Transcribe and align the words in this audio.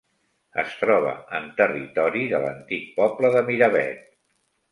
Es 0.61 0.71
troba 0.83 1.11
en 1.39 1.45
territori 1.59 2.23
de 2.33 2.41
l'antic 2.45 2.89
poble 2.97 3.33
de 3.37 3.47
Miravet. 3.51 4.03